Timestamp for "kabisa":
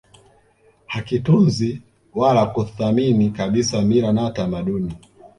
3.31-3.81